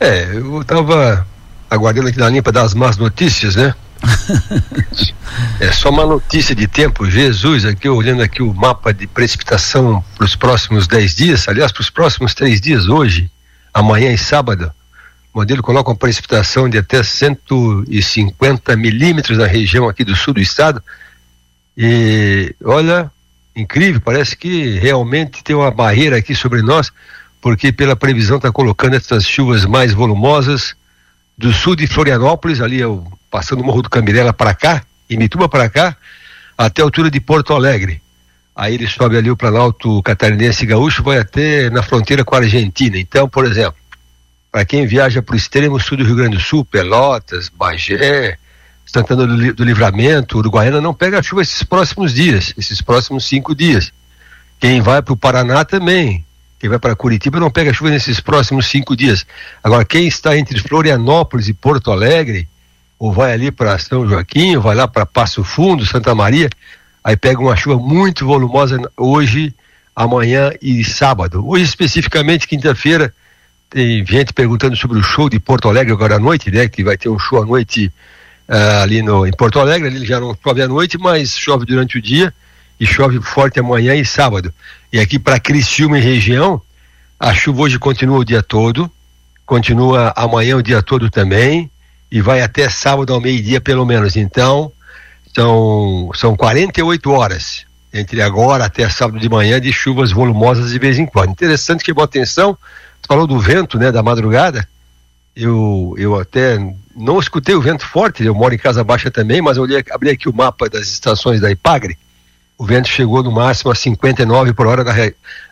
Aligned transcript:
É, 0.00 0.34
eu 0.34 0.62
estava 0.62 1.26
aguardando 1.68 2.08
aqui 2.08 2.18
na 2.18 2.30
linha 2.30 2.42
para 2.42 2.52
dar 2.52 2.62
as 2.62 2.72
más 2.72 2.96
notícias, 2.96 3.54
né? 3.54 3.74
é 5.60 5.70
só 5.72 5.90
uma 5.90 6.06
notícia 6.06 6.54
de 6.54 6.66
tempo. 6.66 7.08
Jesus, 7.08 7.66
aqui 7.66 7.86
olhando 7.86 8.22
aqui 8.22 8.42
o 8.42 8.54
mapa 8.54 8.94
de 8.94 9.06
precipitação 9.06 10.02
para 10.16 10.24
os 10.24 10.34
próximos 10.34 10.86
10 10.86 11.14
dias, 11.14 11.48
aliás, 11.48 11.70
para 11.70 11.82
os 11.82 11.90
próximos 11.90 12.32
três 12.32 12.62
dias, 12.62 12.88
hoje, 12.88 13.30
amanhã 13.74 14.10
e 14.10 14.16
sábado. 14.16 14.72
O 15.34 15.38
modelo 15.38 15.62
coloca 15.62 15.90
uma 15.90 15.96
precipitação 15.96 16.66
de 16.66 16.78
até 16.78 17.02
150 17.02 18.74
milímetros 18.76 19.36
na 19.36 19.46
região 19.46 19.86
aqui 19.86 20.02
do 20.02 20.16
sul 20.16 20.32
do 20.32 20.40
estado. 20.40 20.82
E 21.76 22.54
olha, 22.64 23.10
incrível, 23.54 24.00
parece 24.00 24.34
que 24.34 24.78
realmente 24.78 25.44
tem 25.44 25.54
uma 25.54 25.70
barreira 25.70 26.16
aqui 26.16 26.34
sobre 26.34 26.62
nós, 26.62 26.90
porque 27.40 27.72
pela 27.72 27.96
previsão 27.96 28.36
está 28.36 28.52
colocando 28.52 28.94
essas 28.94 29.24
chuvas 29.24 29.64
mais 29.64 29.92
volumosas 29.92 30.74
do 31.36 31.52
sul 31.52 31.74
de 31.74 31.86
Florianópolis, 31.86 32.60
ali 32.60 32.80
eu, 32.80 33.06
passando 33.30 33.60
o 33.60 33.64
Morro 33.64 33.82
do 33.82 33.90
Cambirela 33.90 34.32
para 34.32 34.54
cá, 34.54 34.82
e 35.08 35.16
Mituba 35.16 35.48
para 35.48 35.68
cá, 35.68 35.96
até 36.56 36.82
a 36.82 36.84
altura 36.84 37.10
de 37.10 37.18
Porto 37.18 37.54
Alegre. 37.54 38.02
Aí 38.54 38.74
ele 38.74 38.86
sobe 38.86 39.16
ali 39.16 39.30
o 39.30 39.36
Planalto 39.36 40.02
Catarinense 40.02 40.66
Gaúcho, 40.66 41.02
vai 41.02 41.18
até 41.18 41.70
na 41.70 41.82
fronteira 41.82 42.24
com 42.24 42.34
a 42.34 42.38
Argentina. 42.38 42.98
Então, 42.98 43.28
por 43.28 43.46
exemplo, 43.46 43.80
para 44.52 44.64
quem 44.64 44.86
viaja 44.86 45.22
para 45.22 45.32
o 45.32 45.36
extremo 45.36 45.80
sul 45.80 45.96
do 45.96 46.04
Rio 46.04 46.16
Grande 46.16 46.36
do 46.36 46.42
Sul, 46.42 46.64
Pelotas, 46.64 47.48
Bagé, 47.48 48.36
Santana 48.84 49.26
do, 49.26 49.54
do 49.54 49.64
Livramento, 49.64 50.38
Uruguaiana, 50.38 50.80
não 50.80 50.92
pega 50.92 51.22
chuva 51.22 51.42
esses 51.42 51.62
próximos 51.62 52.12
dias, 52.12 52.52
esses 52.58 52.82
próximos 52.82 53.24
cinco 53.24 53.54
dias. 53.54 53.92
Quem 54.58 54.82
vai 54.82 55.00
para 55.00 55.14
o 55.14 55.16
Paraná 55.16 55.64
também, 55.64 56.24
quem 56.60 56.68
vai 56.68 56.78
para 56.78 56.94
Curitiba 56.94 57.40
não 57.40 57.50
pega 57.50 57.72
chuva 57.72 57.88
nesses 57.88 58.20
próximos 58.20 58.66
cinco 58.66 58.94
dias. 58.94 59.26
Agora, 59.64 59.82
quem 59.82 60.06
está 60.06 60.36
entre 60.36 60.60
Florianópolis 60.60 61.48
e 61.48 61.54
Porto 61.54 61.90
Alegre, 61.90 62.46
ou 62.98 63.10
vai 63.10 63.32
ali 63.32 63.50
para 63.50 63.78
São 63.78 64.06
Joaquim, 64.06 64.56
ou 64.56 64.62
vai 64.62 64.74
lá 64.74 64.86
para 64.86 65.06
Passo 65.06 65.42
Fundo, 65.42 65.86
Santa 65.86 66.14
Maria, 66.14 66.50
aí 67.02 67.16
pega 67.16 67.40
uma 67.40 67.56
chuva 67.56 67.78
muito 67.82 68.26
volumosa 68.26 68.78
hoje, 68.94 69.54
amanhã 69.96 70.52
e 70.60 70.84
sábado. 70.84 71.48
Hoje, 71.48 71.64
especificamente, 71.64 72.46
quinta-feira, 72.46 73.14
tem 73.70 74.04
gente 74.04 74.34
perguntando 74.34 74.76
sobre 74.76 74.98
o 74.98 75.02
show 75.02 75.30
de 75.30 75.40
Porto 75.40 75.66
Alegre 75.66 75.94
agora 75.94 76.16
à 76.16 76.18
noite, 76.18 76.50
né? 76.50 76.68
Que 76.68 76.84
vai 76.84 76.98
ter 76.98 77.08
um 77.08 77.18
show 77.18 77.42
à 77.42 77.46
noite 77.46 77.90
uh, 78.46 78.82
ali 78.82 79.00
no, 79.00 79.26
em 79.26 79.32
Porto 79.32 79.58
Alegre, 79.58 79.88
ali 79.88 80.04
já 80.04 80.20
não 80.20 80.36
chove 80.44 80.60
à 80.60 80.68
noite, 80.68 80.98
mas 80.98 81.38
chove 81.38 81.64
durante 81.64 81.96
o 81.96 82.02
dia 82.02 82.34
e 82.80 82.86
chove 82.86 83.20
forte 83.20 83.60
amanhã 83.60 83.94
e 83.94 84.06
sábado. 84.06 84.52
E 84.90 84.98
aqui 84.98 85.18
para 85.18 85.38
Criciúma 85.38 85.98
e 85.98 86.00
região, 86.00 86.60
a 87.18 87.34
chuva 87.34 87.62
hoje 87.62 87.78
continua 87.78 88.18
o 88.18 88.24
dia 88.24 88.42
todo, 88.42 88.90
continua 89.44 90.14
amanhã 90.16 90.56
o 90.56 90.62
dia 90.62 90.82
todo 90.82 91.10
também, 91.10 91.70
e 92.10 92.22
vai 92.22 92.40
até 92.40 92.70
sábado 92.70 93.12
ao 93.12 93.20
meio-dia 93.20 93.60
pelo 93.60 93.84
menos. 93.84 94.16
Então, 94.16 94.72
são, 95.34 96.10
são 96.14 96.34
48 96.34 97.10
horas 97.12 97.66
entre 97.92 98.22
agora 98.22 98.64
até 98.64 98.88
sábado 98.88 99.18
de 99.18 99.28
manhã 99.28 99.60
de 99.60 99.72
chuvas 99.72 100.10
volumosas 100.10 100.70
de 100.70 100.78
vez 100.78 100.98
em 100.98 101.04
quando. 101.04 101.30
Interessante 101.30 101.84
que 101.84 101.92
boa 101.92 102.06
atenção, 102.06 102.56
falou 103.06 103.26
do 103.26 103.38
vento, 103.38 103.78
né, 103.78 103.92
da 103.92 104.02
madrugada. 104.02 104.66
Eu, 105.36 105.94
eu 105.98 106.18
até 106.18 106.58
não 106.96 107.18
escutei 107.18 107.54
o 107.54 107.60
vento 107.60 107.86
forte, 107.86 108.24
eu 108.24 108.34
moro 108.34 108.54
em 108.54 108.58
Casa 108.58 108.82
Baixa 108.82 109.10
também, 109.10 109.42
mas 109.42 109.56
eu 109.56 109.64
olhei, 109.64 109.84
abri 109.90 110.10
aqui 110.10 110.28
o 110.28 110.34
mapa 110.34 110.68
das 110.68 110.88
estações 110.88 111.40
da 111.40 111.50
Ipagre 111.50 111.98
o 112.60 112.64
vento 112.66 112.88
chegou 112.88 113.22
no 113.22 113.32
máximo 113.32 113.72
a 113.72 113.74
59 113.74 114.52
por 114.52 114.66
hora 114.66 114.84
na, 114.84 114.92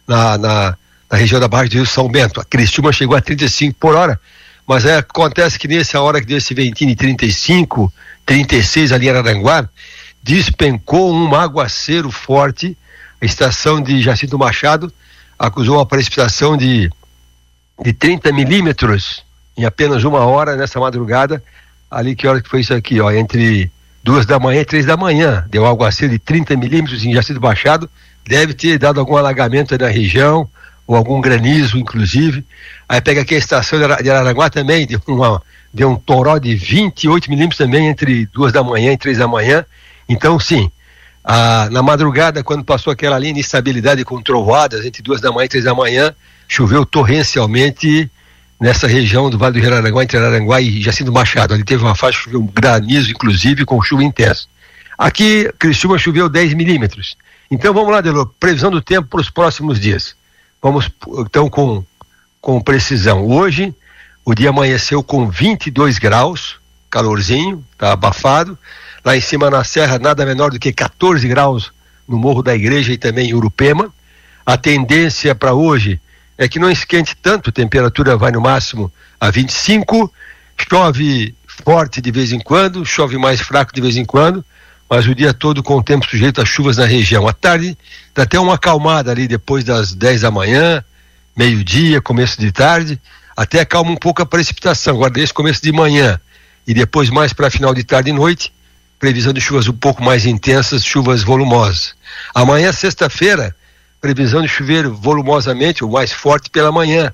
na, 0.07 0.37
na, 0.37 0.77
na 1.11 1.17
região 1.17 1.41
da 1.41 1.49
Barra 1.49 1.67
de 1.67 1.79
Rio 1.79 1.87
São 1.87 2.07
Bento. 2.07 2.39
A 2.39 2.45
Cristina 2.45 2.93
chegou 2.93 3.17
a 3.17 3.21
35 3.23 3.79
por 3.81 3.95
hora, 3.95 4.21
mas 4.67 4.85
é, 4.85 4.99
acontece 4.99 5.59
que 5.59 5.67
nessa 5.67 5.99
hora 6.03 6.21
que 6.21 6.27
deu 6.27 6.37
esse 6.37 6.53
ventinho 6.53 6.91
de 6.91 6.97
35, 6.97 7.91
36 8.27 8.93
ali 8.93 9.07
em 9.07 9.09
Araranguá, 9.09 9.67
despencou 10.23 11.11
um 11.11 11.35
aguaceiro 11.35 12.11
forte. 12.11 12.77
A 13.23 13.25
estação 13.25 13.81
de 13.81 14.03
Jacinto 14.03 14.39
Machado 14.39 14.93
acusou 15.39 15.77
uma 15.77 15.87
precipitação 15.87 16.59
de, 16.59 16.91
de 17.83 17.93
30 17.95 18.31
milímetros 18.35 19.25
em 19.57 19.65
apenas 19.65 20.05
uma 20.05 20.27
hora 20.27 20.57
nessa 20.57 20.79
madrugada. 20.79 21.43
Ali, 21.91 22.15
que 22.15 22.29
hora 22.29 22.43
que 22.43 22.51
foi 22.51 22.61
isso 22.61 22.75
aqui, 22.75 23.01
ó? 23.01 23.11
Entre 23.11 23.73
duas 24.03 24.27
da 24.27 24.39
manhã 24.39 24.61
e 24.61 24.65
três 24.65 24.87
da 24.87 24.97
manhã. 24.97 25.45
Deu 25.51 25.67
aguaceiro 25.67 26.13
de 26.13 26.19
30 26.19 26.57
milímetros 26.57 27.05
em 27.05 27.13
Jacinto 27.13 27.41
Baixado. 27.41 27.89
Deve 28.27 28.55
ter 28.55 28.79
dado 28.79 29.01
algum 29.01 29.17
alagamento 29.17 29.77
na 29.79 29.89
região, 29.89 30.49
ou 30.87 30.97
algum 30.97 31.21
granizo, 31.21 31.79
inclusive. 31.79 32.45
Aí 32.89 33.01
pega 33.01 33.21
aqui 33.21 33.35
a 33.35 33.39
estação 33.39 33.79
de 33.79 34.11
Araranguá 34.11 34.49
também, 34.49 34.87
deu, 34.87 35.01
uma, 35.07 35.43
deu 35.73 35.91
um 35.91 35.97
toró 35.97 36.39
de 36.39 36.55
28 36.55 37.29
milímetros 37.29 37.59
também 37.59 37.89
entre 37.89 38.27
duas 38.27 38.53
da 38.53 38.65
manhã 38.65 38.93
e 38.93 38.97
três 38.97 39.19
da 39.19 39.29
manhã. 39.29 39.65
Então, 40.09 40.41
sim, 40.41 40.71
na 41.71 41.83
madrugada, 41.83 42.43
quando 42.43 42.65
passou 42.65 42.91
aquela 42.91 43.19
linha 43.19 43.35
de 43.35 43.41
instabilidade 43.41 44.03
com 44.05 44.23
trovoadas 44.23 44.87
entre 44.87 45.03
duas 45.03 45.21
da 45.21 45.31
manhã 45.31 45.45
e 45.45 45.49
três 45.49 45.65
da 45.65 45.75
manhã, 45.75 46.15
choveu 46.49 46.87
torrencialmente 46.87 48.11
nessa 48.61 48.87
região 48.87 49.31
do 49.31 49.39
Vale 49.39 49.61
do 49.61 49.65
Jararanguá, 49.65 50.03
entre 50.03 50.19
Araranguá 50.19 50.61
e 50.61 50.83
Jacinto 50.83 51.13
Machado. 51.13 51.55
Ali 51.55 51.65
teve 51.65 51.83
uma 51.83 51.95
faixa, 51.95 52.19
choveu 52.19 52.41
um 52.41 52.47
granizo, 52.47 53.11
inclusive, 53.11 53.65
com 53.65 53.81
chuva 53.83 54.03
intensa. 54.03 54.47
Aqui, 54.97 55.51
Criciúma 55.59 55.99
choveu 55.99 56.29
10 56.29 56.55
milímetros. 56.55 57.17
Então 57.51 57.73
vamos 57.73 57.93
lá, 57.93 58.01
Delor, 58.01 58.31
previsão 58.39 58.71
do 58.71 58.83
tempo 58.83 59.09
para 59.09 59.21
os 59.21 59.31
próximos 59.31 59.79
dias. 59.79 60.15
Vamos 60.61 60.91
então 61.21 61.49
com, 61.49 61.85
com 62.41 62.61
precisão. 62.61 63.27
Hoje, 63.27 63.73
o 64.25 64.35
dia 64.35 64.51
amanheceu 64.51 65.03
com 65.03 65.31
22 65.31 65.99
graus, 65.99 66.57
calorzinho, 66.91 67.65
tá 67.79 67.93
abafado. 67.93 68.59
Lá 69.05 69.17
em 69.17 69.21
cima 69.21 69.49
na 69.49 69.63
serra, 69.63 69.99
nada 69.99 70.27
menor 70.27 70.51
do 70.51 70.59
que 70.59 70.73
14 70.73 71.27
graus 71.29 71.73
no 72.07 72.19
Morro 72.19 72.43
da 72.43 72.55
Igreja 72.55 72.93
e 72.93 72.99
também 72.99 73.31
em 73.31 73.35
Urupema. 73.35 73.93
A 74.45 74.57
tendência 74.57 75.35
para 75.35 75.55
hoje 75.55 76.01
é 76.39 76.49
que 76.49 76.61
não 76.61 76.71
esquente 76.71 77.17
tanto, 77.21 77.51
a 77.51 77.53
temperatura 77.53 78.17
vai 78.17 78.31
no 78.31 78.41
máximo 78.41 78.91
a 79.21 79.29
25, 79.29 80.11
chove 80.71 81.35
forte 81.65 82.01
de 82.01 82.13
vez 82.13 82.31
em 82.31 82.39
quando, 82.39 82.87
chove 82.87 83.19
mais 83.19 83.41
fraco 83.41 83.75
de 83.75 83.81
vez 83.81 83.97
em 83.97 84.05
quando, 84.05 84.45
mas 84.89 85.07
o 85.09 85.15
dia 85.15 85.35
todo 85.35 85.63
com 85.63 85.77
o 85.77 85.83
tempo 85.83 86.09
sujeito 86.09 86.41
a 86.41 86.45
chuvas 86.45 86.77
na 86.77 86.87
região. 86.87 87.27
À 87.27 87.33
tarde 87.33 87.77
dá 88.15 88.23
até 88.23 88.39
uma 88.39 88.55
acalmada 88.55 89.11
ali 89.11 89.27
depois 89.27 89.65
das 89.65 89.93
10 89.93 90.21
da 90.21 90.31
manhã, 90.31 90.83
meio-dia, 91.37 92.01
começo 92.01 92.41
de 92.41 92.53
tarde, 92.53 93.01
até 93.37 93.61
acalma 93.61 93.91
um 93.91 93.97
pouco 93.97 94.23
a 94.23 94.27
precipitação. 94.27 94.95
Agora, 94.95 95.11
desde 95.11 95.35
começo 95.35 95.61
de 95.61 95.73
manhã 95.73 96.21
e 96.67 96.73
depois 96.73 97.11
mais 97.11 97.33
para 97.33 97.51
final 97.51 97.75
de 97.75 97.83
tarde 97.83 98.11
e 98.11 98.13
noite, 98.13 98.53
previsão 98.99 99.33
de 99.33 99.41
chuvas 99.41 99.69
um 99.69 99.73
pouco 99.73 100.03
mais 100.03 100.25
intensas, 100.25 100.85
chuvas 100.85 101.25
volumosas. 101.25 101.95
Amanhã, 102.33 102.73
sexta-feira, 102.73 103.55
previsão 104.01 104.43
de 104.43 104.49
chover 104.49 104.89
volumosamente, 104.89 105.85
o 105.85 105.91
mais 105.91 106.13
forte 106.13 106.51
pela 106.51 106.71
manhã. 106.71 107.13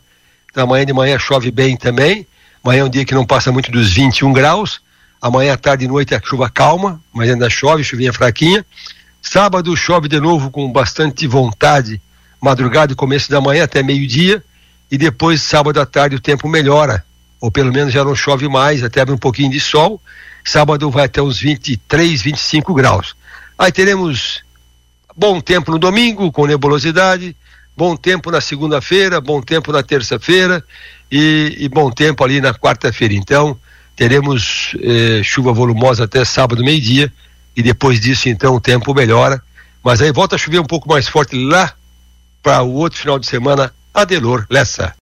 Então, 0.50 0.64
amanhã 0.64 0.86
de 0.86 0.92
manhã 0.92 1.18
chove 1.18 1.50
bem 1.50 1.76
também. 1.76 2.26
Amanhã 2.62 2.80
é 2.80 2.84
um 2.84 2.88
dia 2.88 3.04
que 3.04 3.14
não 3.14 3.26
passa 3.26 3.50
muito 3.50 3.70
dos 3.70 3.92
21 3.92 4.32
graus. 4.32 4.80
Amanhã, 5.20 5.56
tarde 5.56 5.84
e 5.84 5.88
noite, 5.88 6.14
a 6.14 6.20
chuva 6.22 6.50
calma, 6.50 7.00
mas 7.12 7.30
ainda 7.30 7.48
chove, 7.48 7.82
chuvinha 7.82 8.12
fraquinha. 8.12 8.64
Sábado 9.22 9.74
chove 9.76 10.06
de 10.06 10.20
novo 10.20 10.50
com 10.50 10.70
bastante 10.70 11.26
vontade, 11.26 12.00
madrugada 12.40 12.92
e 12.92 12.96
começo 12.96 13.30
da 13.30 13.40
manhã 13.40 13.64
até 13.64 13.82
meio-dia. 13.82 14.44
E 14.90 14.98
depois, 14.98 15.40
sábado 15.40 15.80
à 15.80 15.86
tarde, 15.86 16.16
o 16.16 16.20
tempo 16.20 16.46
melhora. 16.46 17.04
Ou 17.40 17.50
pelo 17.50 17.72
menos 17.72 17.92
já 17.92 18.04
não 18.04 18.14
chove 18.14 18.48
mais, 18.48 18.84
até 18.84 19.00
abre 19.00 19.14
um 19.14 19.18
pouquinho 19.18 19.50
de 19.50 19.60
sol. 19.60 20.00
Sábado 20.44 20.90
vai 20.90 21.06
até 21.06 21.22
uns 21.22 21.38
23, 21.40 22.20
25 22.20 22.74
graus. 22.74 23.16
Aí 23.58 23.72
teremos 23.72 24.42
Bom 25.16 25.41
tempo 25.41 25.70
no 25.70 25.78
domingo, 25.78 26.32
com 26.32 26.47
nebulosidade, 26.47 27.36
bom 27.76 27.97
tempo 27.97 28.30
na 28.30 28.41
segunda-feira, 28.41 29.20
bom 29.20 29.41
tempo 29.41 29.70
na 29.70 29.82
terça-feira 29.82 30.64
e, 31.10 31.56
e, 31.60 31.69
bom 31.69 31.91
tempo 31.91 32.25
ali 32.25 32.41
na 32.41 32.52
quarta-feira. 32.52 33.14
Então, 33.14 33.56
teremos 33.94 34.75
eh, 34.82 35.22
chuva 35.22 35.52
volumosa 35.52 36.05
até 36.05 36.25
sábado, 36.25 36.64
meio-dia, 36.64 37.12
e 37.56 37.62
depois 37.62 38.00
disso, 38.00 38.28
então, 38.28 38.56
o 38.56 38.61
tempo 38.61 38.93
melhora. 38.93 39.40
Mas 39.84 40.02
aí 40.02 40.11
volta 40.11 40.34
a 40.34 40.38
chover 40.38 40.58
um 40.58 40.64
pouco 40.64 40.88
mais 40.88 41.06
forte 41.06 41.37
lá 41.37 41.72
para 42.43 42.62
o 42.62 42.75
outro 42.75 42.99
final 42.99 43.19
de 43.19 43.26
semana, 43.26 43.72
Adelor 43.94 44.44
Lessa. 44.50 44.93